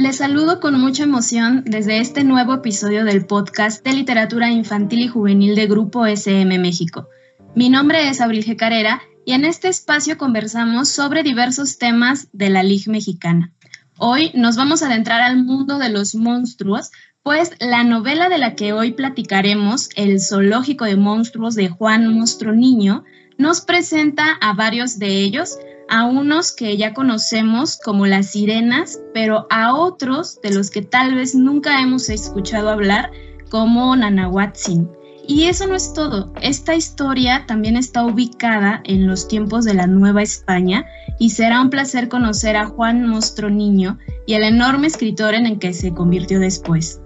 [0.00, 5.08] les saludo con mucha emoción desde este nuevo episodio del podcast de literatura infantil y
[5.08, 7.08] juvenil de Grupo SM México.
[7.54, 8.56] Mi nombre es Abril.
[8.56, 13.52] Carrera y en este espacio conversamos sobre diversos temas de la Lig Mexicana.
[13.98, 16.90] Hoy nos vamos a adentrar al mundo de los monstruos,
[17.22, 22.54] pues la novela de la que hoy platicaremos, El zoológico de monstruos de Juan Monstruo
[22.54, 23.04] Niño,
[23.36, 25.58] nos presenta a varios de ellos,
[25.90, 31.14] a unos que ya conocemos como las sirenas, pero a otros de los que tal
[31.14, 33.10] vez nunca hemos escuchado hablar
[33.50, 34.88] como Nanahuatzin.
[35.26, 36.32] Y eso no es todo.
[36.40, 40.86] Esta historia también está ubicada en los tiempos de la Nueva España
[41.18, 45.58] y será un placer conocer a Juan Mostro Niño y el enorme escritor en el
[45.58, 47.00] que se convirtió después.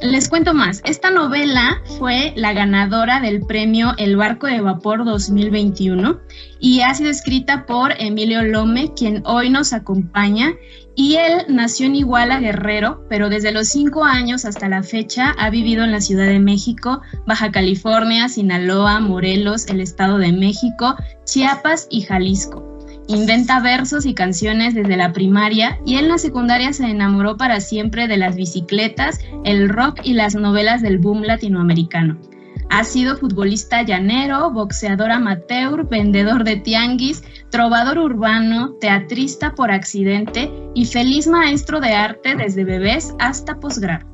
[0.00, 0.80] Les cuento más.
[0.84, 6.20] Esta novela fue la ganadora del premio El Barco de Vapor 2021
[6.60, 10.54] y ha sido escrita por Emilio Lome, quien hoy nos acompaña.
[10.94, 15.50] Y él nació en Iguala Guerrero, pero desde los cinco años hasta la fecha ha
[15.50, 21.88] vivido en la Ciudad de México, Baja California, Sinaloa, Morelos, el Estado de México, Chiapas
[21.90, 22.67] y Jalisco.
[23.10, 28.06] Inventa versos y canciones desde la primaria y en la secundaria se enamoró para siempre
[28.06, 32.18] de las bicicletas, el rock y las novelas del boom latinoamericano.
[32.68, 40.84] Ha sido futbolista llanero, boxeador amateur, vendedor de tianguis, trovador urbano, teatrista por accidente y
[40.84, 44.06] feliz maestro de arte desde bebés hasta posgrado.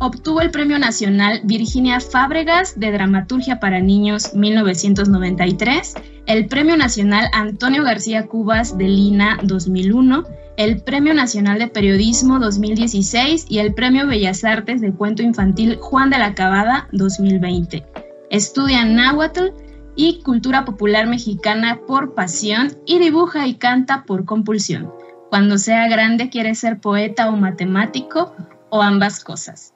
[0.00, 5.94] Obtuvo el Premio Nacional Virginia Fábregas de Dramaturgia para Niños 1993,
[6.28, 10.24] el Premio Nacional Antonio García Cubas de Lina 2001,
[10.58, 16.10] el Premio Nacional de Periodismo 2016 y el Premio Bellas Artes de Cuento Infantil Juan
[16.10, 17.82] de la Cabada 2020.
[18.30, 19.54] Estudia náhuatl
[19.96, 24.92] y cultura popular mexicana por pasión y dibuja y canta por compulsión.
[25.30, 28.34] Cuando sea grande quiere ser poeta o matemático
[28.68, 29.72] o ambas cosas.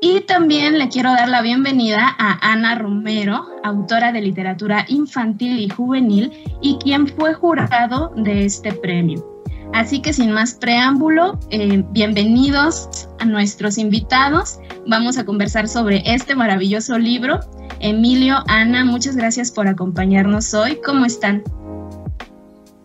[0.00, 5.68] Y también le quiero dar la bienvenida a Ana Romero, autora de literatura infantil y
[5.68, 9.24] juvenil y quien fue jurado de este premio.
[9.72, 14.58] Así que sin más preámbulo, eh, bienvenidos a nuestros invitados.
[14.86, 17.40] Vamos a conversar sobre este maravilloso libro.
[17.80, 20.78] Emilio, Ana, muchas gracias por acompañarnos hoy.
[20.84, 21.42] ¿Cómo están?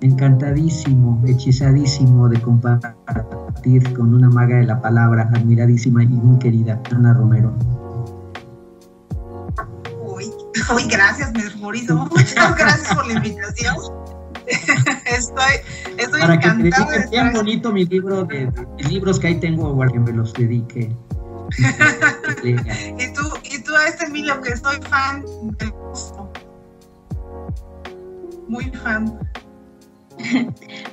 [0.02, 2.92] encantadísimo, hechizadísimo de compartir
[3.96, 7.54] con una maga de la palabra, admiradísima y muy querida, Ana Romero.
[10.02, 10.32] Uy,
[10.76, 11.96] uy gracias, mi Mauricio.
[11.96, 13.76] Muchas gracias por la invitación.
[15.06, 15.54] estoy,
[15.98, 16.88] estoy Para encantado.
[16.88, 18.52] que te bien bonito mi libro de,
[18.90, 20.96] libros que ahí tengo, que me los dedique.
[22.44, 25.24] y tú, y tú a este Emilio que soy fan
[25.58, 25.74] del
[28.48, 29.20] Muy fan.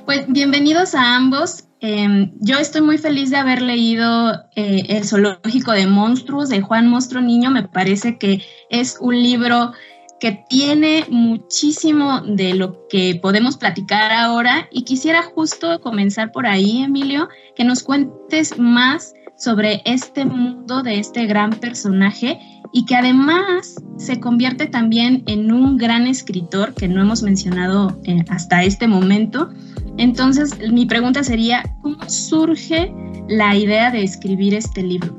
[0.05, 1.66] Pues bienvenidos a ambos.
[1.79, 6.87] Em, yo estoy muy feliz de haber leído eh, El zoológico de monstruos de Juan
[6.87, 7.51] Monstruo Niño.
[7.51, 9.73] Me parece que es un libro
[10.19, 16.81] que tiene muchísimo de lo que podemos platicar ahora y quisiera justo comenzar por ahí,
[16.81, 22.39] Emilio, que nos cuentes más sobre este mundo de este gran personaje
[22.73, 28.25] y que además se convierte también en un gran escritor que no hemos mencionado eh,
[28.29, 29.49] hasta este momento.
[29.97, 32.93] Entonces, mi pregunta sería, ¿cómo surge
[33.27, 35.17] la idea de escribir este libro?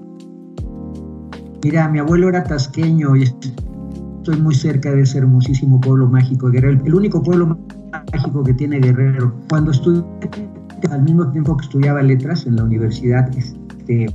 [1.64, 6.60] Mira, mi abuelo era tasqueño y estoy muy cerca de ese hermosísimo pueblo mágico de
[6.60, 7.58] Guerrero, el único pueblo
[8.12, 9.34] mágico que tiene Guerrero.
[9.48, 10.04] Cuando estudié,
[10.90, 14.06] al mismo tiempo que estudiaba letras en la universidad, este,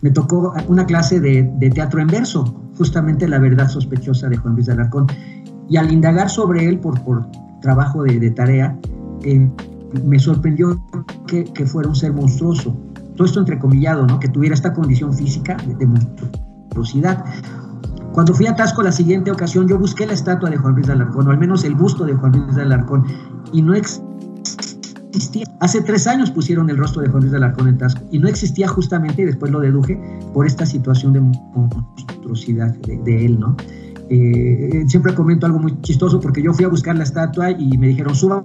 [0.00, 1.44] me tocó una clase de,
[1.74, 2.44] teatro en verso,
[2.76, 5.06] justamente La verdad sospechosa de Juan Luis de Alarcón.
[5.68, 7.26] Y al indagar sobre él por, por
[7.60, 8.78] trabajo de, tarea,
[9.24, 9.50] eh,
[10.02, 10.82] me sorprendió
[11.26, 12.76] que, fuera un ser monstruoso.
[13.16, 14.18] Todo esto entrecomillado, ¿no?
[14.18, 17.24] que tuviera esta condición física de, monstruosidad.
[18.12, 20.92] Cuando fui a Tasco la siguiente ocasión, yo busqué la estatua de Juan Luis de
[20.92, 23.04] Alarcón, o al menos el busto de Juan Luis de Alarcón,
[23.52, 23.74] y no
[25.60, 28.26] Hace tres años pusieron el rostro de Juan Luis de Alarcón en Tasco y no
[28.26, 30.00] existía justamente, y después lo deduje,
[30.32, 33.56] por esta situación de monstruosidad de, él, ¿no?
[34.10, 37.88] Eh, siempre comento algo muy chistoso porque yo fui a buscar la estatua y me
[37.88, 38.42] dijeron, suba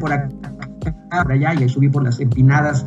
[0.00, 0.28] por acá,
[1.22, 2.86] por allá, y ahí subí por las empinadas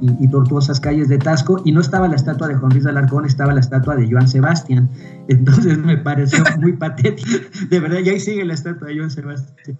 [0.00, 3.24] y, tortuosas calles de Tasco, y no estaba la estatua de Juan Luis de Alarcón,
[3.24, 4.90] estaba la estatua de Joan Sebastián.
[5.28, 7.30] Entonces me pareció muy patético.
[7.70, 9.78] De verdad, y ahí sigue la estatua de Joan Sebastián.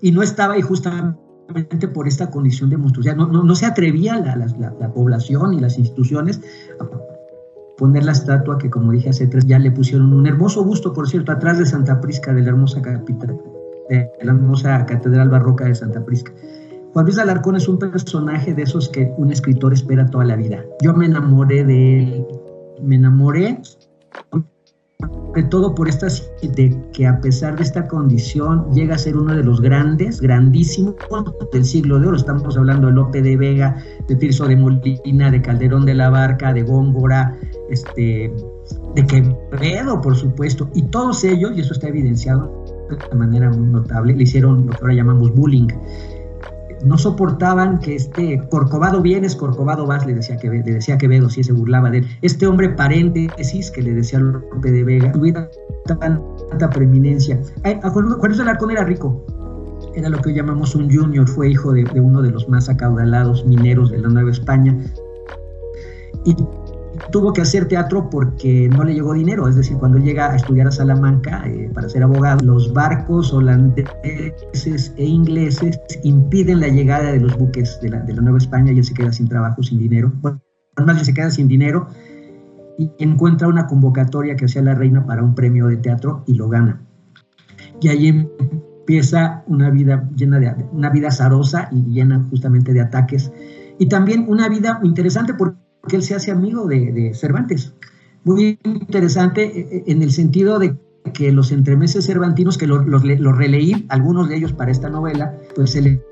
[0.00, 4.36] Y no estaba, y justamente por esta condición de monstruosidad, no, no, se atrevía la,
[4.36, 6.40] la, población y las instituciones
[6.80, 6.88] a
[7.76, 11.08] poner la estatua que, como dije hace tres, ya le pusieron un hermoso busto, por
[11.08, 13.38] cierto, atrás de Santa Prisca, de la hermosa capital,
[13.88, 16.32] de la hermosa catedral barroca de Santa Prisca.
[16.92, 20.64] Juan Luis Alarcón es un personaje de esos que un escritor espera toda la vida.
[20.80, 22.26] Yo me enamoré de él,
[22.82, 23.60] me enamoré
[25.00, 26.06] sobre todo por esta
[26.42, 30.94] de que a pesar de esta condición llega a ser uno de los grandes, grandísimos
[31.52, 32.16] del siglo de oro.
[32.16, 33.76] Estamos hablando de Lope de Vega,
[34.08, 37.36] de Tirso de Molina, de Calderón de la Barca, de Góngora,
[37.68, 38.32] este,
[38.94, 44.22] de Quevedo, por supuesto, y todos ellos, y eso está evidenciado de manera notable, le
[44.22, 45.68] hicieron lo que ahora llamamos bullying
[46.84, 51.42] no soportaban que este Corcovado vienes, Corcovado vas, le decía, que, le decía Quevedo, si
[51.42, 52.06] se burlaba de él.
[52.22, 55.48] Este hombre paréntesis que le decía Lope de Vega, tuviera
[55.86, 57.40] tanta preeminencia.
[57.82, 59.24] Juan Luis Alarcón era rico,
[59.94, 63.44] era lo que llamamos un junior, fue hijo de, de uno de los más acaudalados
[63.46, 64.76] mineros de la Nueva España.
[66.24, 66.36] Y
[67.10, 70.66] tuvo que hacer teatro porque no le llegó dinero, es decir, cuando llega a estudiar
[70.66, 77.20] a Salamanca eh, para ser abogado, los barcos holandeses e ingleses impiden la llegada de
[77.20, 80.12] los buques de la, Nueva España y él se queda sin trabajo, sin dinero.
[80.20, 80.40] Bueno,
[80.84, 81.88] más se queda sin dinero
[82.78, 86.48] y encuentra una convocatoria que hacía la reina para un premio de teatro y lo
[86.48, 86.82] gana.
[87.80, 93.32] Y ahí empieza una vida llena de una vida azarosa y llena justamente de ataques
[93.78, 97.74] y también una vida interesante porque que él se hace amigo de, Cervantes.
[98.24, 100.76] Muy interesante eh, eh, en el sentido de
[101.12, 102.84] que los entremeses cervantinos, que los,
[103.36, 106.02] releí, algunos de ellos para esta novela, pues el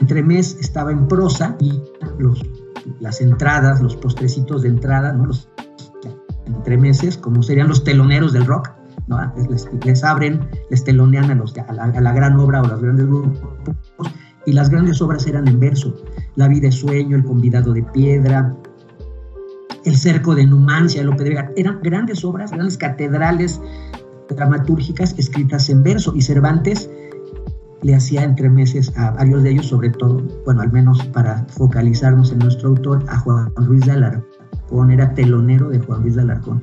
[0.00, 1.80] entremés estaba en prosa y
[2.18, 2.44] los,
[3.00, 5.26] las entradas, los postrecitos de entrada, ¿no?
[5.26, 5.48] los
[6.46, 8.70] entremeses, como serían los teloneros del rock,
[9.06, 9.32] ¿no?
[9.84, 10.40] les, abren,
[10.70, 13.40] les telonean a, los, a, la, gran obra o los grandes grupos,
[14.44, 15.94] y las grandes obras eran en verso,
[16.34, 18.56] La vida de sueño, El convidado de piedra,
[19.84, 23.60] el cerco de Numancia, Lope de Vega, eran grandes obras, grandes catedrales
[24.28, 26.88] dramatúrgicas escritas en verso y Cervantes
[27.82, 32.30] le hacía entre meses a varios de ellos, sobre todo, bueno, al menos para focalizarnos
[32.32, 36.62] en nuestro autor, a Juan Luis de Alarcón, era telonero de Juan Luis de Alarcón.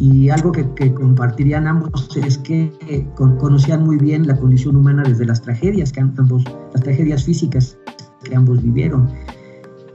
[0.00, 2.72] Y algo que, compartirían ambos es que
[3.16, 7.76] conocían muy bien la condición humana desde las tragedias que ambos, las tragedias físicas
[8.22, 9.08] que ambos vivieron.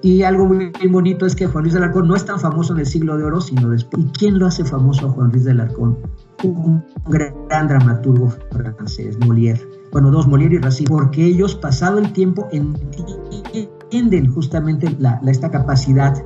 [0.04, 2.80] Y algo muy, bonito es que Juan Luis de Alarcón no es tan famoso en
[2.82, 4.04] el siglo de oro, sino después.
[4.04, 5.98] ¿Y quién lo hace famoso a Juan Luis de Alarcón?
[6.44, 9.62] Un gran, dramaturgo francés, Molière.
[9.94, 16.22] Bueno, dos, Molière y Racine, porque ellos, pasado el tiempo, entienden justamente la, esta capacidad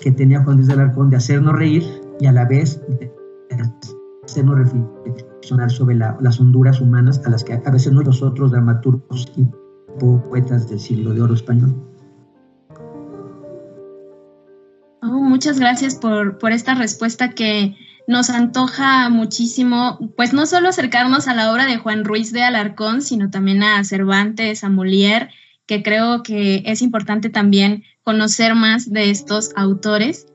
[0.00, 1.84] que tenía Juan Luis de Alarcón de hacernos reír
[2.20, 2.80] y a la vez
[4.24, 9.30] hacernos reflexionar sobre las honduras humanas a las que a veces no los otros dramaturgos
[9.36, 9.46] y
[9.98, 11.74] poetas del siglo de oro español.
[15.44, 17.76] Muchas gracias por, por esta respuesta que
[18.06, 23.02] nos antoja muchísimo, pues no solo acercarnos a la obra de Juan Ruiz de Alarcón,
[23.02, 25.28] sino también a Cervantes, a Molière,
[25.66, 30.28] que creo que es importante también conocer más de estos autores.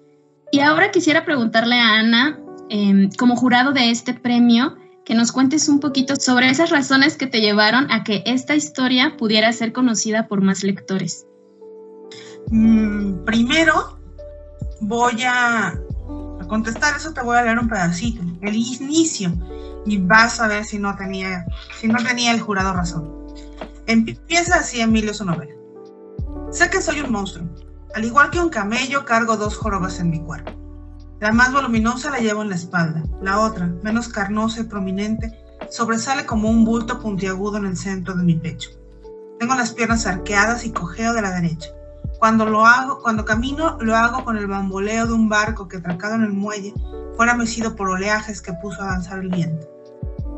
[0.52, 2.40] Y ahora quisiera preguntarle a Ana,
[2.70, 7.26] em, como jurado de este premio, que nos cuentes un poquito sobre esas razones que
[7.26, 11.26] te llevaron a que esta historia pudiera ser conocida por más lectores.
[12.52, 13.99] Mm, primero,
[14.82, 15.80] voy a,
[16.48, 19.32] contestar eso, te voy a leer un pedacito, el inicio,
[19.86, 21.46] y vas a ver si no tenía,
[21.80, 23.20] si no tenía el jurado razón.
[23.86, 25.54] Empieza así Emilio su novela.
[26.52, 27.48] Sé que soy un monstruo.
[27.96, 30.52] Al igual que un camello, cargo dos jorobas en mi cuerpo.
[31.20, 35.38] La más voluminosa la llevo en la espalda, la otra, menos carnosa y prominente,
[35.70, 38.70] sobresale como un bulto puntiagudo en el centro de mi pecho.
[39.40, 41.70] Tengo las piernas arqueadas y cojeo de la derecha.
[42.20, 46.16] Cuando lo hago, cuando camino, lo hago con el bamboleo de un barco que atracado
[46.16, 46.74] en el muelle
[47.16, 49.70] fuera mecido por oleajes que puso a danzar el viento.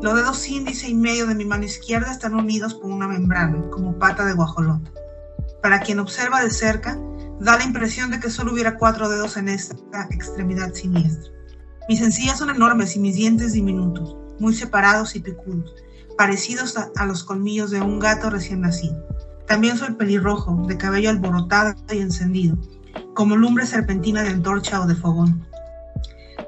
[0.00, 3.98] Los dedos índice y medio de mi mano izquierda están unidos por una membrana, como
[3.98, 4.92] pata de guajolota.
[5.60, 6.96] Para quien observa de cerca,
[7.40, 11.32] da la impresión de que solo hubiera cuatro dedos en esta extremidad siniestra.
[11.88, 15.74] Mis encías son enormes y mis dientes diminutos, muy separados y picudos,
[16.16, 19.04] parecidos a los colmillos de un gato recién nacido.
[19.52, 22.56] También soy pelirrojo, de cabello alborotado y encendido,
[23.12, 25.46] como lumbre serpentina de antorcha o de fogón.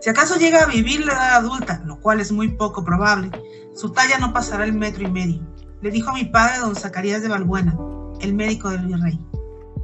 [0.01, 3.31] Si acaso llega a vivir la edad adulta, lo cual es muy poco probable,
[3.75, 5.47] su talla no pasará el metro y medio,
[5.83, 7.77] le dijo a mi padre don Zacarías de Balbuena,
[8.23, 9.21] el médico del virrey.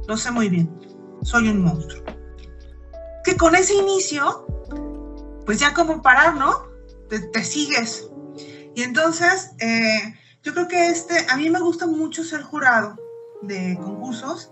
[0.07, 0.67] Lo sé muy bien.
[1.21, 2.03] soy un monstruo.
[3.23, 4.47] Que con ese inicio,
[5.45, 6.55] pues ya como parar, ¿no?
[7.07, 8.09] Te, sigues.
[8.73, 12.97] Y entonces, eh, yo creo que este, a mí me gusta mucho ser jurado
[13.41, 14.51] de concursos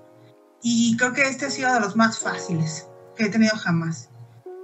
[0.61, 4.09] y creo que este ha sido de los más fáciles que he tenido jamás.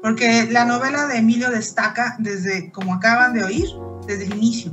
[0.02, 3.68] Porque la novela de Emilio destaca desde, como acaban de oír,
[4.06, 4.72] desde el inicio.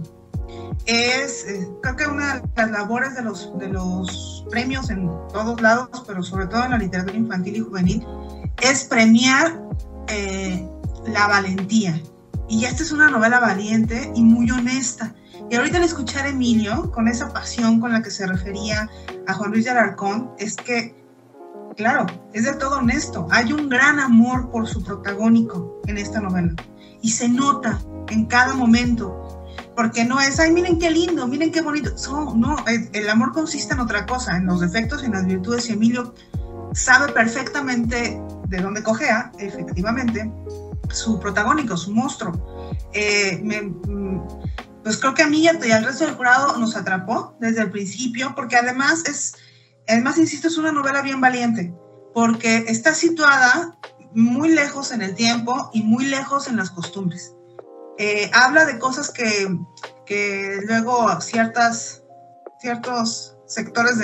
[0.85, 5.61] Es, eh, creo que una de las labores de los, de los premios en todos
[5.61, 8.07] lados, pero sobre todo en la literatura infantil y juvenil,
[8.61, 9.63] es premiar
[10.09, 10.69] eh,
[11.07, 12.01] la valentía.
[12.49, 15.15] Y esta es una novela valiente y muy honesta.
[15.51, 18.89] Y ahorita al escuchar a Emilio, con esa pasión con la que se refería
[19.27, 20.95] a Juan Luis de Alarcón, es que
[21.77, 23.27] Claro, es de todo honesto.
[23.31, 26.55] Hay un gran amor por su protagónico en esta novela.
[27.01, 29.19] Y se nota en cada momento.
[29.75, 31.95] Porque no es, ay, miren qué lindo, miren qué bonito.
[32.37, 35.71] no, el, amor consiste en otra cosa, en los defectos y en las virtudes.
[35.71, 36.15] Y Emilio
[36.75, 40.31] sabe perfectamente de dónde cogea, efectivamente,
[40.91, 42.33] su protagónico, su monstruo.
[42.93, 44.21] Eh, mm,
[44.83, 48.35] pues creo que a mí y al resto del jurado nos atrapó desde el principio,
[48.35, 49.35] porque además es
[49.89, 51.75] Además, insisto, es una novela bien valiente,
[52.15, 53.79] porque está situada
[54.15, 57.35] muy lejos en el tiempo y muy lejos en las costumbres.
[57.99, 59.49] Eh, habla de cosas que,
[60.07, 62.03] que luego ciertas,
[62.61, 63.97] ciertos sectores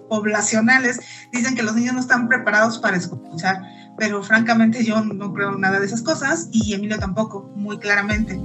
[0.08, 1.00] poblacionales
[1.32, 3.60] dicen que los niños no están preparados para escuchar,
[3.98, 8.40] pero francamente yo no creo nada de esas cosas y Emilio tampoco, muy claramente.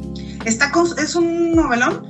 [0.45, 2.05] Está, es un novelón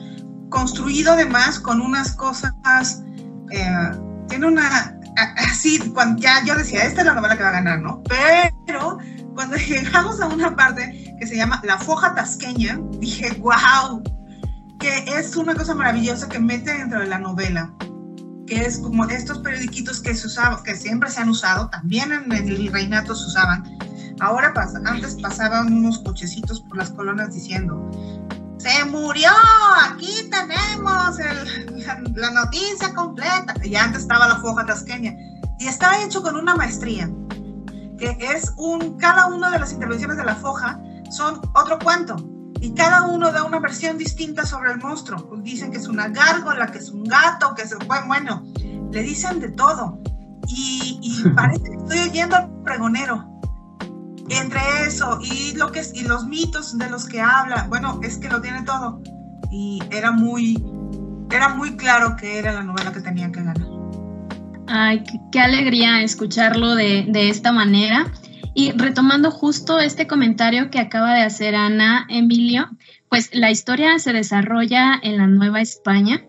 [0.50, 3.03] construido además con unas cosas
[3.51, 3.91] eh,
[4.27, 5.00] tiene una,
[5.38, 8.01] así, cuando ya yo decía, esta es la novela que va a ganar, ¿no?
[8.65, 9.00] Pero
[9.34, 14.01] cuando llegamos a una parte que se llama La Foja Tasqueña, dije, wow,
[14.79, 17.74] que es una cosa maravillosa que mete dentro de la novela,
[18.50, 22.32] que es como estos periodiquitos que se usaban, que siempre se han usado, también en
[22.32, 23.63] el reinato se usaban.
[24.20, 27.89] Ahora pasa, antes pasaban unos cochecitos por las colonias diciendo,
[28.58, 29.29] se murió,
[29.86, 31.18] aquí tenemos
[32.15, 33.53] la, noticia completa.
[33.63, 35.15] Y antes estaba la foja tasqueña.
[35.60, 37.10] Y está hecho con una maestría,
[37.98, 40.79] que es un, cada una de las intervenciones de la foja
[41.12, 42.15] son otro cuento.
[42.61, 45.37] Y cada uno da una versión distinta sobre el monstruo.
[45.41, 47.75] Dicen que es una gárgola, que es un gato, que es,
[48.07, 48.43] bueno,
[48.91, 49.99] le dicen de todo.
[50.47, 53.39] Y, y parece que estoy oyendo al pregonero
[54.29, 58.29] entre eso y lo que y los mitos de los que habla, bueno, es que
[58.29, 59.01] lo tiene todo.
[59.51, 60.63] Y era muy,
[61.31, 63.67] era muy claro que era la novela que tenía que ganar.
[64.67, 68.11] Ay, qué, alegría escucharlo de, de, esta manera.
[68.53, 72.68] Y retomando justo este comentario que acaba de hacer Ana Emilio,
[73.10, 76.25] pues la historia se desarrolla en la Nueva España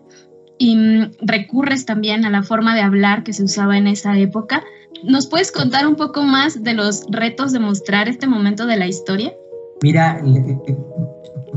[0.57, 4.63] y mm, recurres también a la forma de hablar que se usaba en esa época
[5.03, 8.85] ¿Nos puedes contar un poco más de los retos de mostrar este momento de la
[8.85, 9.33] historia?
[9.81, 10.21] Mira,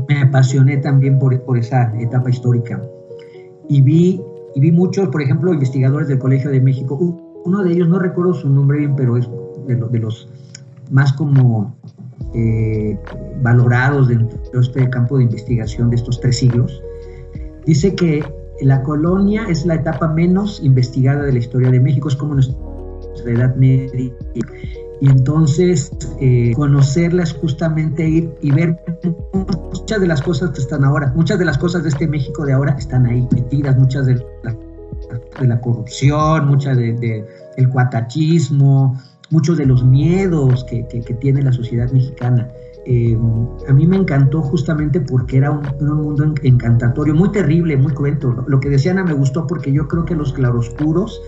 [0.07, 2.81] me apasioné también por, por esa etapa histórica
[3.69, 4.19] y vi,
[4.55, 6.97] y vi muchos, por ejemplo, investigadores del Colegio de México.
[7.45, 9.29] Uno de ellos, no recuerdo su nombre bien, pero es
[9.67, 10.27] de, de los
[10.91, 11.75] más como
[12.33, 12.99] eh,
[13.41, 16.81] valorados de este campo de investigación de estos tres siglos.
[17.65, 18.23] Dice que
[18.61, 22.55] la colonia es la etapa menos investigada de la historia de México, es como nuestra
[23.25, 24.11] Edad Media.
[25.01, 28.79] Y entonces eh, conocerlas justamente ir y ver
[29.33, 32.53] muchas de las cosas que están ahora, muchas de las cosas de este México de
[32.53, 34.55] ahora están ahí metidas, muchas de la,
[35.39, 37.25] de la corrupción, muchas del de,
[37.57, 38.97] el cuatachismo,
[39.29, 40.83] muchos de los miedos que,
[41.19, 42.47] tiene la sociedad mexicana.
[42.85, 43.17] Eh,
[43.67, 48.45] a mí me encantó justamente porque era un, un, mundo encantatorio, muy terrible, muy cruento.
[48.47, 51.19] Lo que decía Ana me gustó porque yo creo que los claroscuros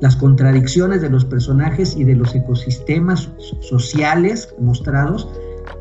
[0.00, 3.30] las contradicciones de los personajes y de los ecosistemas
[3.60, 5.28] sociales mostrados.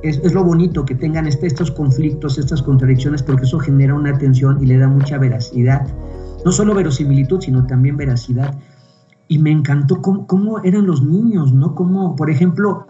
[0.03, 4.17] Es, es lo bonito que tengan este, estos conflictos, estas contradicciones, porque eso genera una
[4.17, 5.87] tensión y le da mucha veracidad.
[6.45, 8.55] No solo verosimilitud, sino también veracidad.
[9.27, 11.75] Y me encantó cómo, eran los niños, ¿no?
[11.75, 12.88] Como, por ejemplo,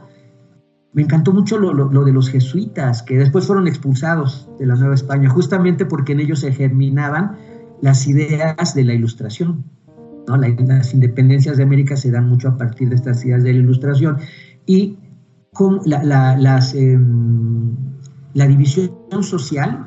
[0.94, 5.30] me encantó mucho lo, de los jesuitas, que después fueron expulsados de la Nueva España,
[5.30, 7.38] justamente porque en ellos se germinaban
[7.82, 9.64] las ideas de la ilustración.
[10.28, 14.18] Las independencias de América se dan mucho a partir de estas ideas de la ilustración
[14.66, 14.98] y
[15.54, 17.76] con la, las, em,
[18.34, 18.92] la división
[19.22, 19.86] social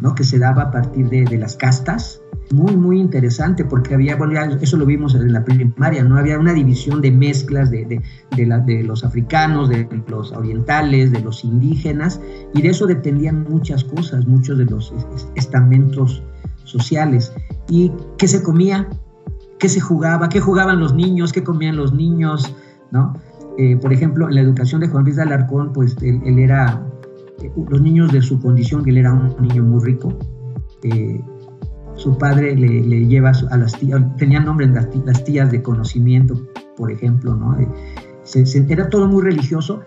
[0.00, 0.14] ¿no?
[0.14, 2.20] que se daba a partir de, las castas,
[2.52, 6.16] muy, muy interesante, porque había, bueno, eso lo vimos en la primaria, ¿no?
[6.16, 8.02] Había una división de mezclas de, de,
[8.36, 12.20] de, de, los africanos, de los orientales, de los indígenas,
[12.54, 14.92] y de eso dependían muchas cosas, muchos de los
[15.34, 16.22] estamentos
[16.64, 17.32] sociales.
[17.68, 18.88] ¿Y qué se comía?
[19.58, 22.54] qué se jugaba, qué jugaban los niños, qué comían los niños,
[22.90, 23.14] ¿no?
[23.58, 26.82] Eh, por ejemplo, en la educación de Juan Luis de Alarcón, pues él, era,
[27.42, 30.18] eh, los niños de su condición, él era un niño muy rico,
[30.82, 31.20] eh,
[31.96, 36.40] su padre le, lleva a las tías, tenían nombre las, las tías de conocimiento,
[36.76, 37.56] por ejemplo, ¿no?
[38.68, 39.82] era todo muy religioso,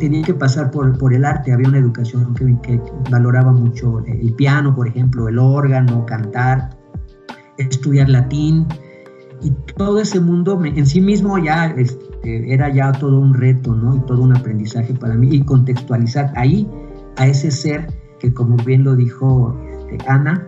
[0.00, 2.80] tenía que pasar por, por, el arte, había una educación que, que,
[3.10, 6.70] valoraba mucho el piano, por ejemplo, el órgano, cantar,
[7.58, 8.66] estudiar latín,
[9.42, 13.96] y todo ese mundo en sí mismo ya este, era ya todo un reto, ¿no?
[13.96, 16.68] Y todo un aprendizaje para mí y contextualizar ahí
[17.16, 17.86] a ese ser
[18.18, 19.58] que como bien lo dijo
[19.90, 20.46] este, Ana,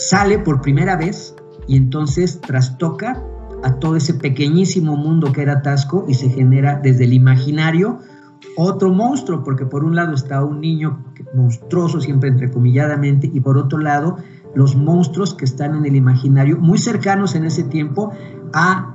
[0.00, 1.34] sale por primera vez
[1.66, 3.22] y entonces trastoca
[3.62, 7.98] a todo ese pequeñísimo mundo que era Tasco y se genera desde el imaginario
[8.56, 11.04] otro monstruo, porque por un lado está un niño
[11.34, 14.16] monstruoso, siempre entrecomilladamente, y por otro lado
[14.54, 18.12] los monstruos que están en el imaginario, muy cercanos en ese tiempo
[18.52, 18.94] a,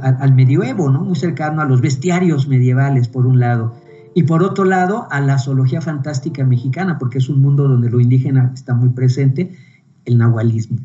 [0.00, 1.02] al medioevo, ¿no?
[1.02, 3.74] muy cercano a los bestiarios medievales, por un lado,
[4.14, 8.00] y por otro lado a la zoología fantástica mexicana, porque es un mundo donde lo
[8.00, 9.52] indígena está muy presente,
[10.04, 10.78] el nahualismo.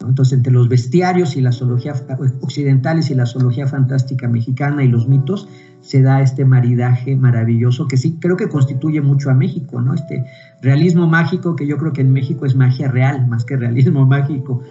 [0.00, 1.94] Entonces, entre los bestiarios y la zoología
[2.42, 5.48] occidentales y la zoología fantástica mexicana y los mitos,
[5.80, 9.94] se da este maridaje maravilloso que sí creo que constituye mucho a México, ¿no?
[9.94, 10.24] Este
[10.60, 14.62] realismo mágico que yo creo que en México es magia real más que realismo mágico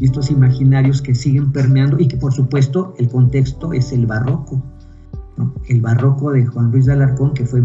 [0.00, 4.62] y estos imaginarios que siguen permeando y que por supuesto el contexto es el barroco,
[5.68, 7.62] el barroco de Juan Luis de Alarcón que fue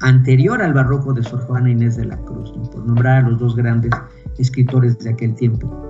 [0.00, 3.54] anterior al barroco de Sor Juana Inés de la Cruz, por nombrar a los dos
[3.54, 3.92] grandes
[4.38, 5.88] escritores de aquel tiempo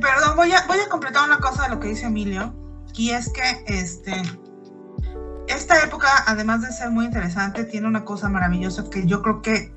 [0.00, 2.54] perdón, voy a, completar una cosa de lo que dice Emilio,
[2.94, 4.22] y es que este,
[5.48, 9.72] esta época, además de ser muy interesante, tiene una cosa maravillosa que yo creo que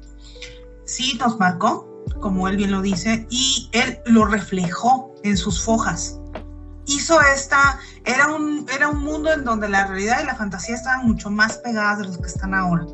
[0.86, 6.20] sí nos marcó, como él bien lo dice, y él lo reflejó en sus fojas.
[6.86, 11.06] Hizo esta, era un, era un mundo en donde la realidad y la fantasía estaban
[11.06, 12.86] mucho más pegadas de los que están ahora.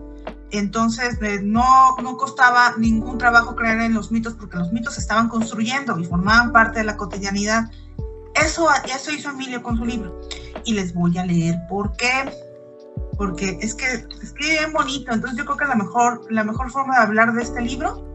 [0.58, 5.02] Entonces, eh, no, no costaba ningún trabajo creer en los mitos porque los mitos se
[5.02, 7.70] estaban construyendo y formaban parte de la cotidianidad.
[8.36, 10.20] Eso, eso hizo Emilio con su libro.
[10.64, 12.32] Y les voy a leer por qué.
[13.18, 15.12] Porque es que es que bien bonito.
[15.12, 18.06] Entonces yo creo que la mejor, la mejor forma de hablar de este libro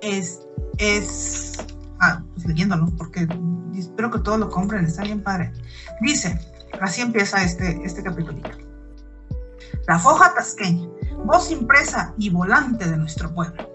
[0.00, 0.40] es,
[0.78, 1.58] es
[2.00, 3.28] ah, pues leyéndolo, porque
[3.76, 5.52] espero que todos lo compren, está bien padre.
[6.00, 6.38] Dice,
[6.80, 8.40] así empieza este, este capítulo.
[9.90, 10.88] La foja tasqueña
[11.24, 13.68] voz impresa y volante de nuestro pueblo.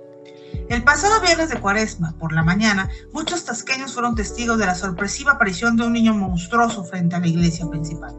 [0.69, 5.33] El pasado viernes de cuaresma, por la mañana, muchos tasqueños fueron testigos de la sorpresiva
[5.33, 8.15] aparición de un niño monstruoso frente a la iglesia principal.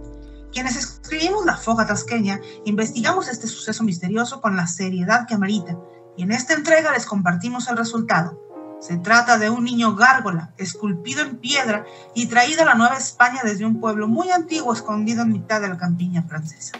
[0.52, 5.78] Quienes escribimos La Foga Tasqueña, investigamos este suceso misterioso con la seriedad que amerita,
[6.18, 8.38] y en esta entrega les compartimos el resultado.
[8.78, 13.40] Se trata de un niño gárgola, esculpido en piedra y traído a la Nueva España
[13.42, 16.72] desde un pueblo muy antiguo escondido en mitad de la campiña francesa.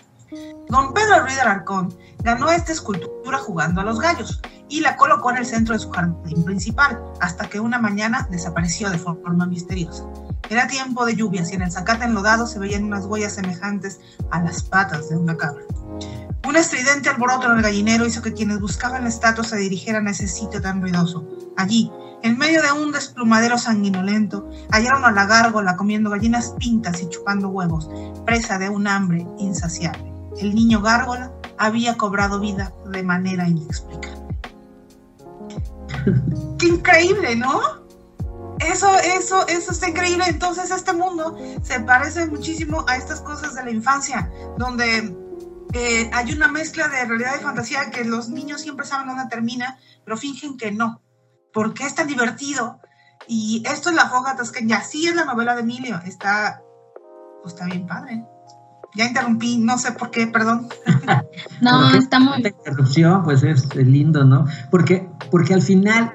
[0.69, 5.31] Don Pedro Ruiz de Alarcón ganó esta escultura jugando a los gallos y la colocó
[5.31, 10.05] en el centro de su jardín principal, hasta que una mañana desapareció de forma misteriosa.
[10.51, 14.01] Era tiempo de lluvias y en el zacate enlodado se veían unas huellas semejantes
[14.33, 15.63] a las patas de una cabra.
[16.45, 20.11] Un estridente alboroto en el gallinero hizo que quienes buscaban la estatua se dirigieran a
[20.11, 21.25] ese sitio tan ruidoso.
[21.57, 21.93] Allí,
[22.25, 27.49] en medio de un desplumadero sanguinolento, hallaron a la gárgola comiendo gallinas pintas y chupando
[27.49, 27.89] huevos,
[28.25, 34.27] presa de un hambre insaciable el niño gárgola había cobrado vida de manera inexplicable.
[36.59, 37.61] ¡Qué increíble, ¿no?
[38.59, 40.25] Eso, eso, eso está increíble.
[40.29, 45.17] Entonces este mundo se parece muchísimo a estas cosas de la infancia, donde
[45.73, 49.79] eh, hay una mezcla de realidad y fantasía que los niños siempre saben dónde termina,
[50.05, 51.03] pero fingen que no.
[51.53, 52.81] porque es tan divertido?
[53.29, 54.79] Y esto es la foga tasqueña.
[54.79, 56.01] Así es la novela de Emilio.
[56.05, 56.63] Está,
[57.43, 58.25] pues está bien padre.
[58.97, 60.69] Ya interrumpí, no sé por qué, perdón.
[61.61, 62.43] no, está muy...
[62.43, 64.47] La interrupción, pues es lindo, ¿no?
[64.71, 66.13] Porque, porque al final,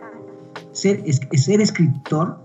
[0.72, 2.42] ser, ser escritor,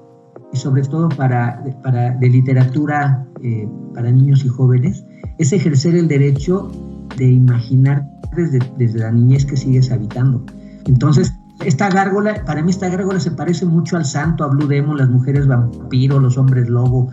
[0.53, 5.05] y sobre todo para, para de literatura eh, para niños y jóvenes,
[5.39, 6.71] es ejercer el derecho
[7.17, 10.45] de imaginar desde, desde la niñez que sigues habitando.
[10.85, 11.33] Entonces,
[11.65, 15.09] esta gárgola, para mí esta gárgola se parece mucho al santo, a Blue Demon, las
[15.09, 17.11] mujeres vampiro, los hombres lobo,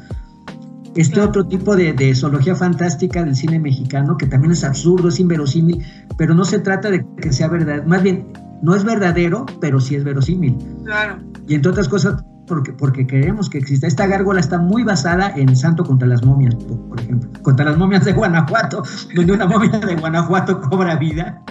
[0.95, 5.19] este otro tipo de, de, zoología fantástica del cine mexicano, que también es absurdo, es
[5.19, 5.83] inverosímil,
[6.17, 8.27] pero no se trata de que sea verdad, más bien,
[8.61, 10.57] no es verdadero, pero sí es verosímil.
[10.85, 11.17] Claro.
[11.47, 13.87] Y entre otras cosas, porque, porque queremos que exista.
[13.87, 18.05] Esta gárgola está muy basada en Santo contra las momias, por ejemplo, contra las momias
[18.05, 18.83] de Guanajuato,
[19.15, 21.41] donde una momia de Guanajuato cobra vida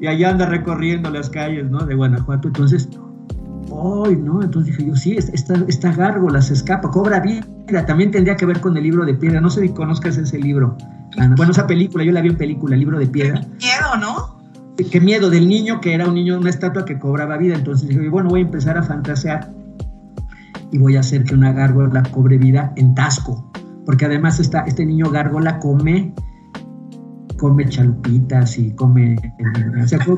[0.00, 1.84] y allá anda recorriendo las calles ¿no?
[1.84, 2.48] de Guanajuato.
[2.48, 2.88] Entonces,
[3.72, 4.42] ¡ay, no!
[4.42, 7.44] Entonces dije yo, sí, esta, esta gárgola se escapa, cobra vida.
[7.86, 9.40] También tendría que ver con el libro de piedra.
[9.40, 10.76] No sé si conozcas ese libro.
[11.36, 13.40] Bueno, esa película, yo la vi en película, el libro de piedra.
[13.40, 14.40] Qué miedo, ¿no?
[14.90, 17.54] Qué miedo del niño que era un niño, una estatua que cobraba vida.
[17.54, 19.52] Entonces dije, bueno, voy a empezar a fantasear
[20.72, 23.50] y voy a hacer que una gárgola cobre vida en Tasco.
[23.84, 26.14] Porque además está, este niño gárgola come
[27.40, 29.16] come chalupitas y come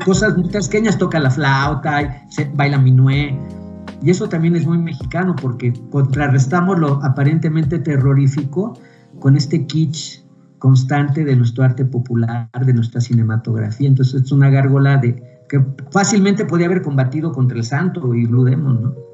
[0.05, 3.39] cosas muy pequeñas, toca la flauta, se, baila minué.
[4.01, 8.77] Y eso también es muy mexicano porque contrarrestamos lo aparentemente terrorífico
[9.19, 10.21] con este kitsch
[10.59, 13.87] constante de nuestro arte popular, de nuestra cinematografía.
[13.87, 18.43] Entonces es una gárgola de, que fácilmente podía haber combatido contra el santo y Blue
[18.43, 19.12] Demon, ¿no?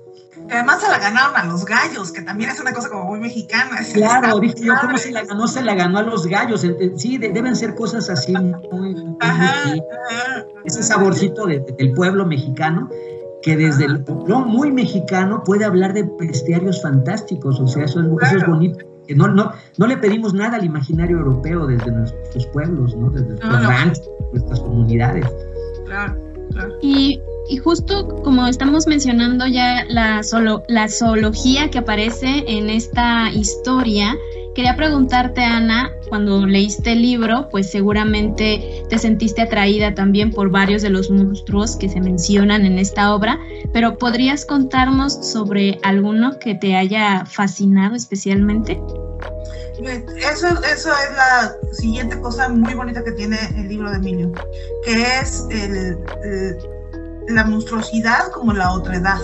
[0.52, 3.80] Además se la ganaron a los gallos, que también es una cosa como muy mexicana.
[3.94, 5.48] Claro, dije yo, ¿cómo se la ganó?
[5.48, 6.66] Se la ganó a los gallos.
[6.96, 8.96] Sí, deben ser cosas así muy...
[10.66, 12.90] Ese saborcito del pueblo mexicano
[13.42, 18.46] que desde el pueblo muy mexicano puede hablar de bestiarios fantásticos, o sea, eso es,
[18.46, 18.86] bonito.
[19.16, 23.10] No, no, no le pedimos nada al imaginario europeo desde nuestros pueblos, ¿no?
[23.10, 25.26] desde nuestros ranchos, nuestras comunidades.
[25.86, 26.29] Claro,
[26.82, 33.32] Y y justo como estamos mencionando ya la, solo, la zoología que aparece en esta
[33.32, 34.16] historia,
[34.54, 40.84] quería preguntarte, Ana, cuando leíste el libro, pues seguramente te sentiste atraída también por varios
[40.84, 43.40] de los monstruos que se mencionan en esta obra,
[43.74, 48.80] pero ¿podrías contarnos sobre alguno que te haya fascinado especialmente?
[49.84, 54.32] Eso, eso es la siguiente cosa muy bonita que tiene el libro de Emilio,
[54.84, 55.98] que es el
[57.30, 59.20] la monstruosidad como la otredad.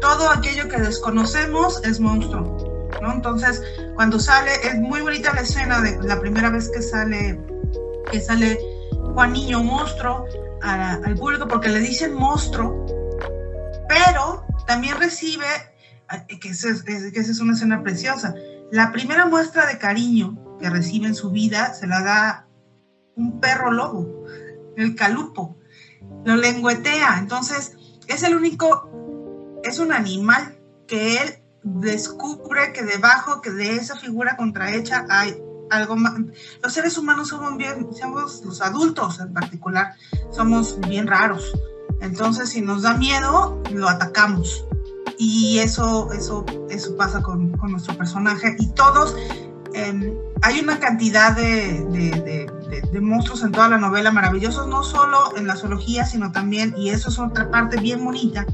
[0.00, 3.12] Todo aquello que desconocemos es monstruo, ¿no?
[3.12, 3.62] Entonces,
[3.94, 7.38] cuando sale, es muy bonita la escena de la primera vez que sale,
[8.10, 8.58] que sale
[9.14, 10.26] Juan Niño monstruo
[10.62, 12.86] al público porque le dicen monstruo,
[13.88, 15.46] pero también recibe,
[16.40, 18.34] que esa, que esa es una escena preciosa,
[18.70, 22.46] la primera muestra de cariño que recibe en su vida se la da
[23.16, 24.24] un perro lobo,
[24.76, 25.58] el calupo
[26.24, 27.18] lo lengüetea.
[27.18, 27.76] Entonces,
[28.06, 34.36] es el único, es un animal que él descubre que debajo que de esa figura
[34.36, 36.14] contrahecha hay algo más.
[36.62, 39.94] Los seres humanos somos bien, somos los adultos en particular,
[40.30, 41.52] somos bien raros.
[42.00, 44.67] Entonces, si nos da miedo, lo atacamos.
[45.18, 48.56] Y eso, eso, eso pasa con, con nuestro personaje.
[48.58, 49.14] Y todos,
[49.74, 55.36] em, hay una cantidad de, de de, monstruos en toda la novela, maravillosos no solo
[55.36, 58.46] en la zoología, sino también, y eso es otra parte bien bonita,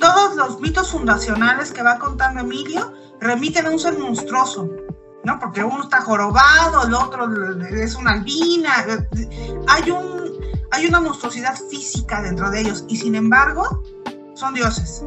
[0.00, 4.70] todos los mitos fundacionales que va contando Emilio remiten a un ser monstruoso,
[5.24, 5.38] ¿no?
[5.38, 7.28] Porque uno está jorobado, el otro
[7.74, 8.70] es una albina,
[9.68, 10.32] hay, un,
[10.70, 13.82] hay una monstruosidad física dentro de ellos, y sin embargo,
[14.34, 15.02] son dioses.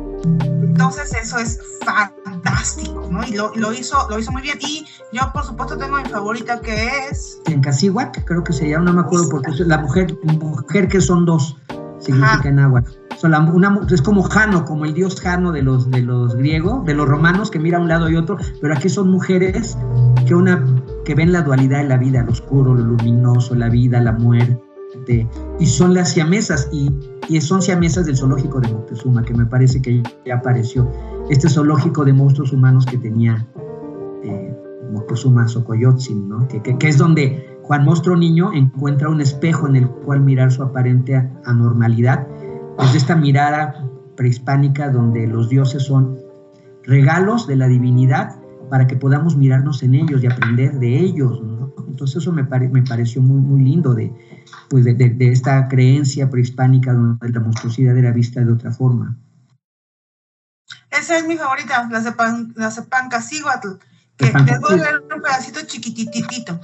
[0.78, 3.26] Entonces eso es fantástico, ¿no?
[3.26, 4.60] Y lo, lo, hizo, lo hizo muy bien.
[4.62, 6.76] Y yo, por supuesto, tengo mi favorita que
[7.10, 7.42] es...
[7.48, 11.02] En Casihuac, creo que se llama, no me acuerdo porque es la mujer, mujer que
[11.02, 11.58] son dos,
[12.00, 12.84] significa en agua.
[13.24, 17.08] una, es como Jano, como el dios Jano de los, de los griegos, de los
[17.08, 19.76] romanos, que mira a un lado y otro, pero aquí son mujeres
[20.28, 20.64] que, una,
[21.06, 24.62] que ven la dualidad de la vida, lo oscuro, lo luminoso, la vida, la muerte,
[25.60, 26.92] y son las siamesas, y,
[27.30, 30.90] y son siamesas del zoológico de Moctezuma, que me parece que ya apareció,
[31.30, 33.46] este zoológico de monstruos humanos que tenía
[34.24, 34.56] eh,
[34.92, 36.48] Moctezuma Xocoyotzin, ¿no?
[36.48, 40.64] que, que, es donde Juan Monstruo Niño encuentra un espejo en el cual mirar su
[40.64, 42.26] aparente anormalidad,
[42.80, 46.18] desde esta mirada prehispánica donde los dioses son
[46.84, 48.40] regalos de la divinidad
[48.70, 51.42] para que podamos mirarnos en ellos y aprender de ellos.
[51.42, 51.74] ¿no?
[51.88, 54.14] Entonces eso me, me pareció muy, muy lindo de,
[54.70, 59.18] pues de, esta creencia prehispánica donde la monstruosidad era vista de otra forma.
[60.92, 62.72] Esa es mi favorita, la, sepan, la
[64.18, 66.60] que les voy a leer un pedacito chiquititito.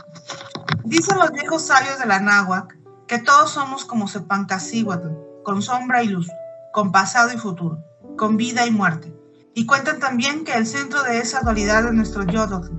[0.84, 5.10] Dicen los viejos sabios de la náhuac que todos somos como Sepancasíhuatl,
[5.44, 6.30] con sombra y luz,
[6.74, 7.84] con pasado y futuro,
[8.18, 9.13] con vida y muerte.
[9.56, 12.72] Y cuentan también que el centro de esa dualidad es nuestro yodotl,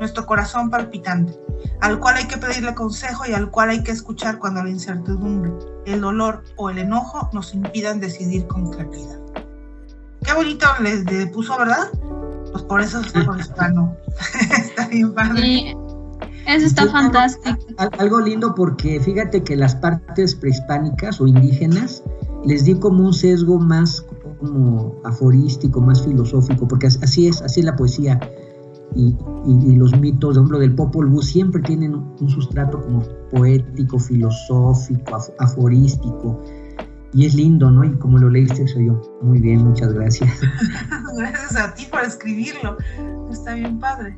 [0.00, 1.38] nuestro corazón palpitante,
[1.80, 5.52] al cual hay que pedirle consejo y al cual hay que escuchar cuando la incertidumbre,
[5.84, 9.18] el dolor o el enojo nos impidan decidir con claridad.
[10.24, 11.88] Qué bonito les puso, ¿verdad?
[12.52, 13.96] Pues por eso, por eso ganó.
[14.50, 15.76] está bien padre.
[16.46, 17.58] eso está fantástico.
[17.98, 22.02] Algo lindo porque fíjate que las partes prehispánicas o indígenas
[22.44, 24.04] les di como un sesgo más
[24.50, 28.20] como aforístico, más filosófico, porque así es, así es la poesía
[28.94, 35.18] y, los mitos, de ejemplo, del Popol Vuh siempre tienen un sustrato como poético, filosófico,
[35.38, 36.42] aforístico.
[37.14, 37.84] y es lindo, ¿no?
[37.84, 39.00] Y como lo leíste, soy yo.
[39.22, 40.30] Muy bien, muchas gracias.
[41.16, 42.76] gracias a ti por escribirlo.
[43.30, 44.16] Está bien padre.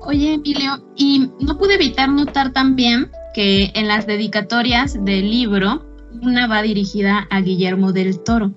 [0.00, 5.86] Oye, Emilio, y no pude evitar notar también que en las dedicatorias del libro,
[6.22, 8.52] una va dirigida a Guillermo del Toro.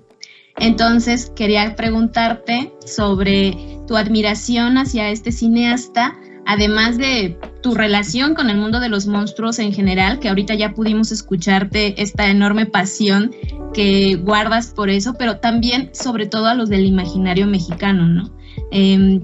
[0.58, 6.16] Entonces, quería preguntarte sobre tu admiración hacia este cineasta,
[6.46, 10.72] además de tu relación con el mundo de los monstruos en general, que ahorita ya
[10.72, 13.32] pudimos escucharte esta enorme pasión
[13.74, 18.30] que guardas por eso, pero también sobre todo a los del imaginario mexicano, ¿no?
[18.70, 19.22] Em,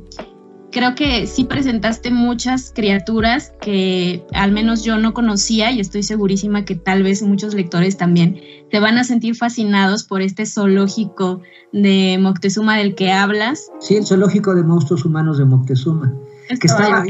[0.73, 6.65] creo que sí presentaste muchas criaturas que al menos yo no conocía y estoy segurísima
[6.65, 12.19] que tal vez muchos lectores también te van a sentir fascinados por este zoológico de
[12.21, 13.71] Moctezuma del que hablas.
[13.81, 16.13] Sí, el zoológico de monstruos humanos de Moctezuma.
[16.49, 17.05] que estaba,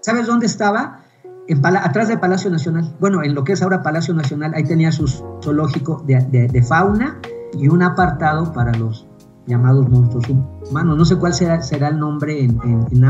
[0.00, 1.04] ¿Sabes dónde estaba?
[1.46, 2.96] En atrás del Palacio Nacional.
[3.00, 7.20] Bueno, en lo que es ahora Palacio Nacional, ahí tenía su zoológico de, fauna
[7.52, 9.03] y un apartado para los
[9.46, 10.24] llamados monstruos
[10.68, 10.96] humanos.
[10.96, 13.02] No sé cuál será, será el nombre en, en,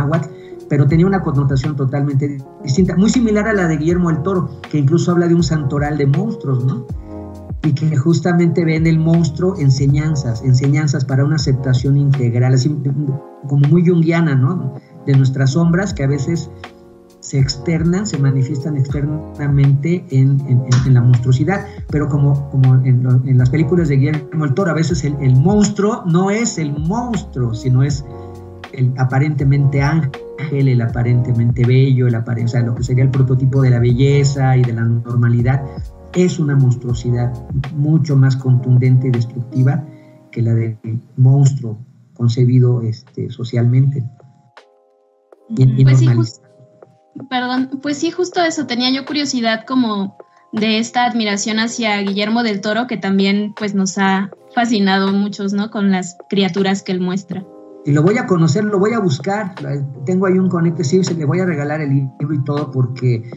[0.69, 4.79] pero tenía una connotación totalmente distinta, muy similar a la de Guillermo el Toro, que
[4.79, 6.87] incluso habla de un santoral de monstruos, ¿no?
[7.63, 12.77] Y que justamente ve en el monstruo enseñanzas, enseñanzas para una aceptación integral, así
[13.49, 14.75] como muy junguiana, ¿no?
[15.07, 16.51] De nuestras sombras que a veces
[17.25, 20.39] se externan, se manifiestan externamente en,
[20.91, 25.35] la monstruosidad, pero como, como en, las películas de Guillermo el Toro, a veces el,
[25.37, 28.05] monstruo no es el monstruo, sino es
[28.75, 33.71] el aparentemente ángel, el aparentemente bello, el o sea, lo que sería el prototipo de
[33.71, 35.65] la belleza y de la normalidad,
[36.15, 37.33] es una monstruosidad
[37.75, 39.83] mucho más contundente y destructiva
[40.31, 40.77] que la del
[41.17, 41.79] monstruo
[42.13, 44.05] concebido este, socialmente.
[45.57, 46.41] Y, pues
[47.29, 50.17] Perdón, pues sí, justo eso, tenía yo curiosidad como
[50.53, 55.71] de esta admiración hacia Guillermo del Toro, que también pues nos ha fascinado muchos, ¿no?
[55.71, 57.45] Con las criaturas que él muestra.
[57.85, 59.55] Y lo voy a conocer, lo voy a buscar.
[60.07, 63.29] Tengo ahí un conecte, sí, se le voy a regalar el libro y todo porque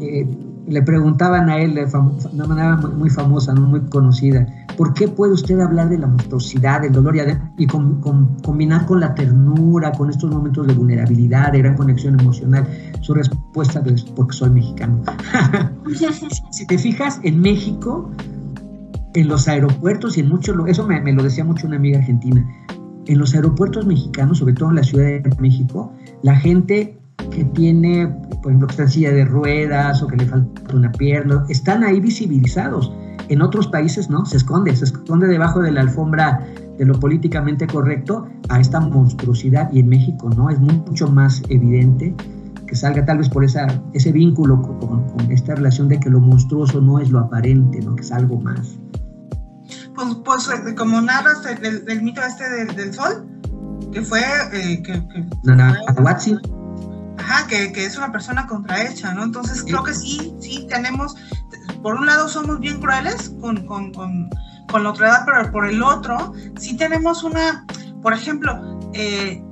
[0.00, 0.26] eh,
[0.66, 1.86] le preguntaban a él de
[2.32, 3.62] una manera muy, famosa, ¿no?
[3.62, 7.16] muy conocida, ¿por qué puede usted hablar de la monstruosidad, del dolor
[7.58, 12.66] y, combinar con la ternura, con estos momentos de vulnerabilidad, de gran conexión emocional?
[13.00, 15.02] Su respuesta es porque soy mexicano.
[16.50, 18.10] si te fijas, en México,
[19.14, 22.46] en los aeropuertos y en muchos, eso me, me lo decía mucho una amiga argentina,
[23.06, 26.98] en los aeropuertos mexicanos, sobre todo en la Ciudad de México, la gente
[27.30, 28.08] que tiene,
[28.42, 31.84] por ejemplo, que está en silla de ruedas o que le falta una pierna, están
[31.84, 32.92] ahí visibilizados.
[33.28, 36.46] En otros países no, se esconde, se esconde debajo de la alfombra
[36.78, 42.14] de lo políticamente correcto a esta monstruosidad y en México no, es mucho más evidente
[42.66, 46.80] que salga tal vez por esa, ese vínculo con, esta relación de que lo monstruoso
[46.80, 47.94] no es lo aparente, ¿no?
[47.94, 48.76] que es algo más.
[49.94, 53.26] Pues, pues como narras el, mito este del, sol,
[53.92, 54.20] que fue...
[54.52, 55.26] Eh, que, que,
[57.18, 59.24] Ajá, que, que, es una persona contrahecha, ¿no?
[59.24, 61.16] Entonces creo que sí, sí tenemos,
[61.82, 64.28] por un lado somos bien crueles con, con, con,
[64.70, 67.66] con la otra edad, pero por el otro sí tenemos una,
[68.02, 69.42] por ejemplo, eh,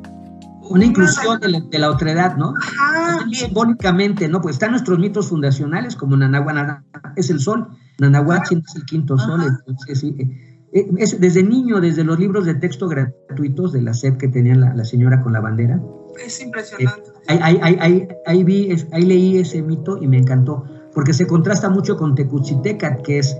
[0.70, 2.54] una inclusión de la, de la otredad, ¿no?
[2.56, 4.40] Ajá, Simbólicamente, ¿no?
[4.40, 6.82] Pues están nuestros mitos fundacionales, como Nanagua
[7.16, 10.16] es el sol, Nanahuatzin es el quinto sol, entonces sí.
[10.18, 14.28] Eh, eh, es, desde niño, desde los libros de texto gratuitos de la SED que
[14.28, 15.80] tenía la, la señora con la bandera,
[16.24, 17.10] es impresionante.
[17.28, 23.02] ahí, vi, ahí leí ese mito y me encantó, porque se contrasta mucho con Tecuchitecat,
[23.02, 23.36] que es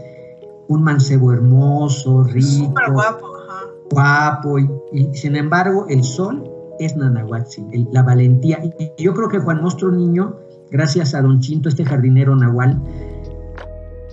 [0.69, 3.27] un mancebo hermoso, rico, guapo,
[3.91, 4.69] guapo y,
[5.15, 8.61] sin embargo el sol es Nanahuatzin, la valentía.
[8.63, 10.37] Y yo creo que Juan Monstruo Niño,
[10.71, 12.81] gracias a Don Chinto, este jardinero nahual,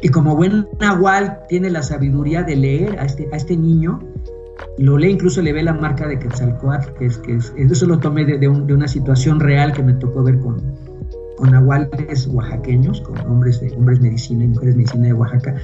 [0.02, 4.00] y como buen nahual tiene la sabiduría de leer a este, a este niño,
[4.78, 8.00] lo lee, incluso le ve la marca de Quetzalcoatl, que es, que es, eso lo
[8.00, 10.58] tomé de, de, una situación real que me tocó ver con,
[11.42, 15.56] con nahuales oaxaqueños, con hombres de hombres medicina y mujeres medicina de Oaxaca.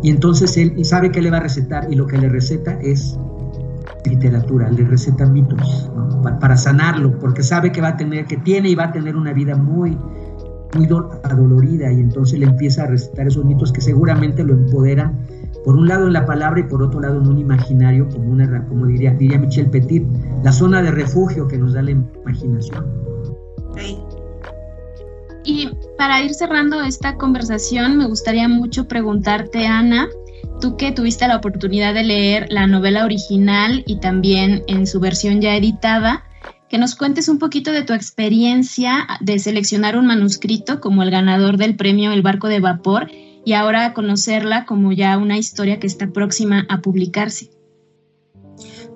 [0.00, 3.18] Y entonces él sabe que le va a recetar y lo que le receta es
[4.04, 5.90] literatura, le receta mitos
[6.22, 9.16] para, para, sanarlo, porque sabe que va a tener, que tiene y va a tener
[9.16, 9.98] una vida muy,
[10.76, 10.88] muy
[11.24, 15.18] adolorida y entonces le empieza a recetar esos mitos que seguramente lo empoderan
[15.64, 18.64] por un lado en la palabra y por otro lado en un imaginario, como, una,
[18.68, 20.06] como diría, diría Michel Petit,
[20.44, 22.86] la zona de refugio que nos da la imaginación.
[25.46, 30.08] Y para ir cerrando esta conversación, me gustaría mucho preguntarte, Ana,
[30.60, 35.40] tú que tuviste la oportunidad de leer la novela original y también en su versión
[35.40, 36.24] ya editada,
[36.68, 41.58] que nos cuentes un poquito de tu experiencia de seleccionar un manuscrito como el ganador
[41.58, 43.08] del premio El Barco de Vapor
[43.44, 47.52] y ahora conocerla como ya una historia que está próxima a publicarse?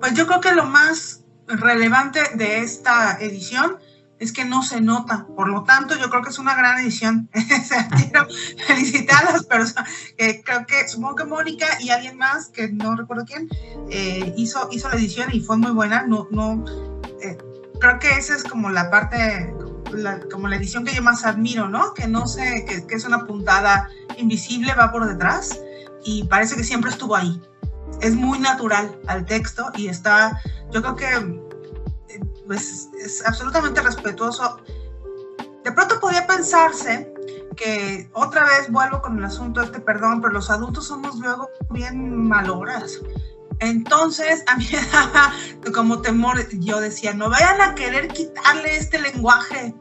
[0.01, 3.77] Pues yo creo que lo más relevante de esta edición
[4.21, 5.25] es que no se nota.
[5.35, 7.27] Por lo tanto, yo creo que es una gran edición.
[7.97, 8.27] Quiero
[8.67, 9.89] felicitar a las personas.
[10.15, 13.49] creo que, supongo que Mónica y alguien más, que no recuerdo quién,
[13.89, 16.03] eh, hizo, hizo la edición y fue muy buena.
[16.03, 16.63] No, no,
[17.23, 17.35] eh,
[17.79, 19.51] creo que esa es como la parte,
[20.31, 21.95] como la edición que yo más admiro, ¿no?
[21.95, 25.59] Que no sé, que, que es una puntada invisible, va por detrás
[26.05, 27.41] y parece que siempre estuvo ahí.
[28.01, 30.39] Es muy natural al texto y está,
[30.71, 31.50] yo creo que
[32.51, 34.57] pues es absolutamente respetuoso.
[35.63, 37.09] De pronto podría pensarse
[37.55, 42.27] que otra vez vuelvo con el asunto este perdón, pero los adultos somos luego bien
[42.27, 42.99] maloras.
[43.59, 45.31] Entonces, a mí me daba
[45.73, 49.73] como temor, yo decía, no vayan a querer quitarle este lenguaje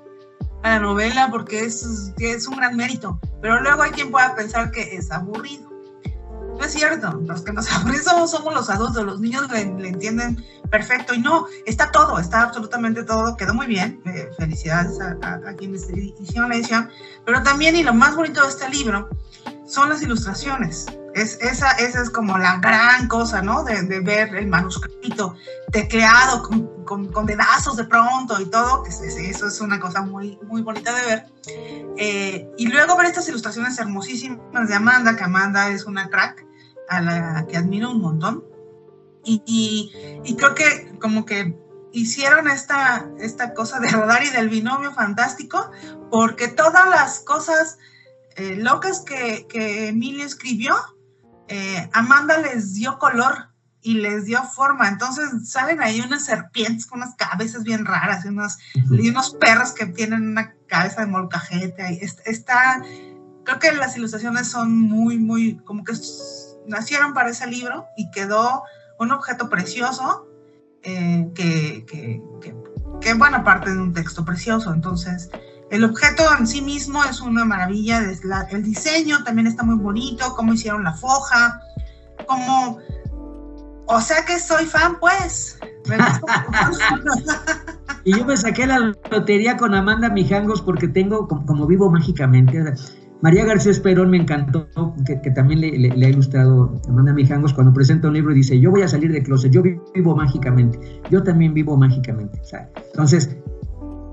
[0.63, 4.71] a la novela porque es, es un gran mérito, pero luego hay quien pueda pensar
[4.71, 5.70] que es aburrido.
[6.61, 11.19] Es cierto, los que nos aburrimos somos los adultos, los niños le, entienden perfecto y
[11.19, 15.89] no, está todo, está absolutamente todo, quedó muy bien, eh, felicidades a, a, quienes
[16.21, 16.89] hicieron la edición,
[17.25, 19.09] pero también y lo más bonito de este libro
[19.67, 20.87] son las ilustraciones.
[21.15, 23.65] Es, esa, esa es como la gran cosa, ¿no?
[23.65, 25.35] De, de ver el manuscrito
[25.73, 30.63] tecleado con, con, con, dedazos de pronto y todo, eso es una cosa muy, muy
[30.63, 31.27] bonita de ver.
[31.97, 36.45] Eh, y luego ver estas ilustraciones hermosísimas de Amanda, que Amanda es una crack,
[36.91, 38.45] a la que admiro un montón.
[39.25, 39.43] Y,
[40.25, 41.57] y, creo que como que
[41.93, 45.71] hicieron esta, esta cosa de rodar y del binomio fantástico,
[46.11, 47.79] porque todas las cosas
[48.37, 50.75] eh, locas que, que Emilia escribió,
[51.49, 53.51] eh, Amanda les dio color
[53.83, 54.89] y les dio forma.
[54.89, 59.73] Entonces salen ahí unas serpientes con unas cabezas bien raras y unos, y unos perros
[59.73, 62.05] que tienen una cabeza de molcajete.
[62.25, 62.83] Está,
[63.45, 65.93] creo que las ilustraciones son muy, muy, como que
[66.71, 68.63] nacieron para ese libro y quedó
[68.99, 70.27] un objeto precioso
[70.83, 72.23] eh, que, que,
[73.01, 74.73] que, buena parte de un texto precioso.
[74.73, 75.31] Entonces,
[75.71, 78.01] el objeto en sí mismo es una maravilla.
[78.51, 81.61] el diseño también está muy bonito, cómo hicieron la foja,
[82.27, 82.79] cómo...
[83.87, 85.59] O sea que soy fan, pues.
[88.05, 92.63] y yo me saqué la lotería con Amanda Mijangos porque tengo, como, como vivo mágicamente,
[93.23, 94.67] María García Esperón me encantó,
[95.05, 98.83] que, también le, ha ilustrado Amanda Mijangos cuando presenta un libro y dice, yo voy
[98.83, 100.79] a salir de closet, yo vivo, mágicamente,
[101.11, 102.41] yo también vivo mágicamente.
[102.93, 103.37] Entonces,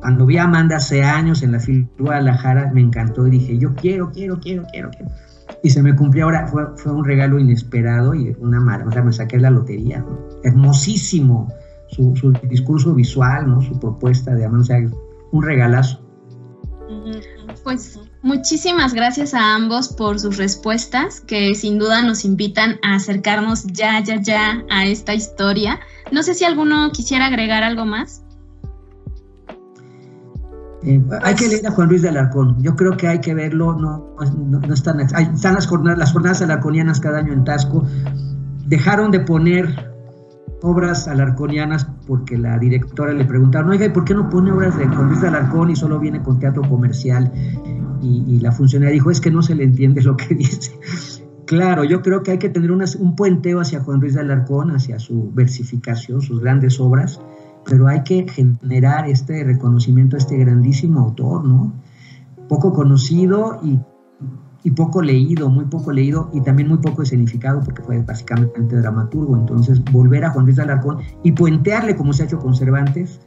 [0.01, 3.57] cuando vi a Amanda hace años en la fila de Guadalajara, me encantó y dije,
[3.57, 5.11] yo quiero, quiero, quiero, quiero, quiero.
[5.63, 9.39] Y se me cumplió ahora, fue, fue un regalo inesperado y una maravilla, me saqué
[9.39, 10.05] la lotería.
[10.43, 11.47] Hermosísimo
[11.87, 13.61] su, su, discurso visual, ¿no?
[13.61, 14.77] su propuesta de Amanda, o sea,
[15.31, 16.01] un regalazo.
[17.63, 23.63] Pues Muchísimas gracias a ambos por sus respuestas, que sin duda nos invitan a acercarnos
[23.67, 25.79] ya, ya, ya a esta historia.
[26.11, 28.23] No sé si alguno quisiera agregar algo más.
[30.83, 32.61] Eh, hay que leer a Juan Luis de Alarcón.
[32.61, 33.73] Yo creo que hay que verlo.
[33.73, 37.85] No, no, están, están las jornadas, las jornadas alarconianas cada año en Tasco.
[38.65, 39.96] Dejaron de poner
[40.61, 45.07] obras alarconianas porque la directora le preguntaron, oiga, ¿por qué no pone obras de Juan
[45.07, 47.31] Luis de Alarcón y solo viene con teatro comercial?
[48.01, 50.79] y, la funcionaria dijo, es que no se le entiende lo que dice.
[51.45, 54.99] Claro, yo creo que hay que tener un puenteo hacia Juan Ruiz de Alarcón, hacia
[54.99, 57.21] su versificación, sus grandes obras,
[57.65, 61.73] pero hay que generar este reconocimiento a este grandísimo autor, ¿no?
[62.49, 63.79] Poco conocido y,
[64.63, 69.35] y, poco leído, muy poco leído y también muy poco escenificado porque fue básicamente dramaturgo.
[69.35, 73.19] Entonces, volver a Juan Ruiz de Alarcón y puentearle, como se ha hecho con Cervantes,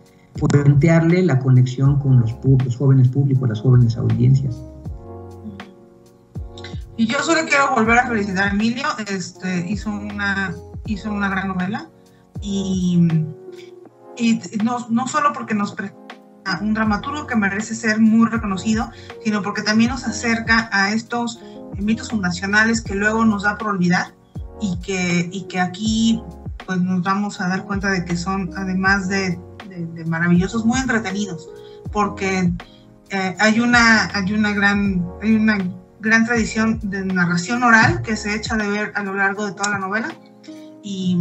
[0.48, 4.62] plantearle la conexión con los, los, jóvenes públicos, las jóvenes audiencias.
[6.96, 10.54] Y yo solo quiero volver a felicitar a Emilio, este, hizo, una,
[10.86, 11.88] hizo una gran novela
[12.42, 13.08] y,
[14.18, 15.74] y no, no solo porque nos
[16.60, 18.90] un dramaturgo que merece ser muy reconocido,
[19.24, 21.40] sino porque también nos acerca a estos
[21.76, 24.14] mitos fundacionales que luego nos da por olvidar
[24.60, 26.22] y que, y que aquí
[26.66, 29.38] pues nos vamos a dar cuenta de que son, además de
[30.06, 31.48] maravillosos, muy entretenidos,
[31.92, 32.52] porque
[33.10, 35.58] eh, hay, una, hay, una gran, hay una
[36.00, 39.70] gran tradición de narración oral que se echa de ver a lo largo de toda
[39.70, 40.08] la novela
[40.82, 41.18] y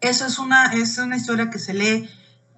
[0.00, 2.08] eso es una, es una historia que se lee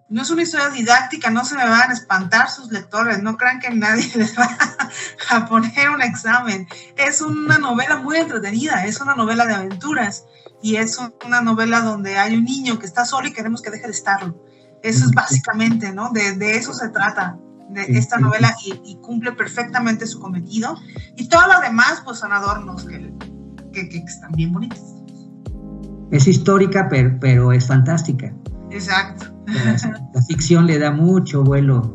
[0.09, 3.59] no es una historia didáctica, no se me van a espantar sus lectores, no crean
[3.59, 4.49] que nadie les va
[5.31, 6.69] a poner un examen.
[6.97, 10.25] Es una novela muy entretenida, es una novela de aventuras
[10.63, 13.87] y es una novela donde hay un niño que está solo y queremos que deje
[13.87, 14.43] de estarlo.
[14.83, 16.11] Eso es básicamente, ¿no?
[16.11, 17.39] De, eso se trata
[17.71, 20.77] de esta novela y, cumple perfectamente su cometido.
[21.17, 23.13] Y todo lo demás, pues son adornos que,
[23.73, 24.81] que, están bien bonitos.
[26.13, 28.33] Es histórica, pero, pero es fantástica.
[28.71, 29.27] Exacto.
[29.47, 31.95] La, ficción le da mucho vuelo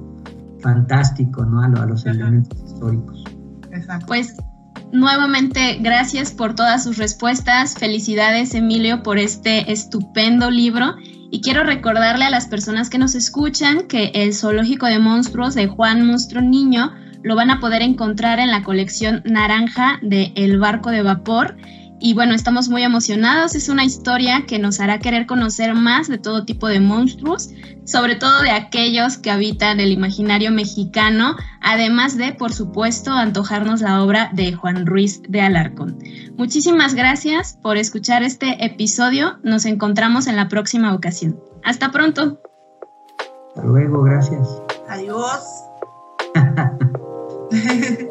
[0.62, 1.62] fantástico ¿no?
[1.62, 3.24] a, a los elementos históricos.
[3.72, 4.06] Exacto.
[4.06, 4.36] Pues
[4.92, 7.76] nuevamente gracias por todas sus respuestas.
[7.76, 10.96] Felicidades Emilio por este estupendo libro.
[11.34, 15.68] Y quiero recordarle a las personas que nos escuchan que el Zoológico de Monstruos de
[15.68, 16.92] Juan Monstruo Niño
[17.24, 21.56] lo van a poder encontrar en la colección naranja de El Barco de Vapor
[22.02, 23.54] y bueno, estamos muy emocionados.
[23.54, 27.52] Es una historia que nos hará querer conocer más de todo tipo de monstruos,
[27.86, 34.04] sobre todo de aquellos que habitan el imaginario mexicano, además de, por supuesto, antojarnos la
[34.04, 36.00] obra de Juan Ruiz de Alarcón.
[36.38, 39.38] Muchísimas gracias por escuchar este episodio.
[39.44, 41.40] Nos encontramos en la próxima ocasión.
[41.64, 42.42] Hasta pronto.
[43.50, 44.48] Hasta luego, gracias.
[44.90, 45.40] Adiós.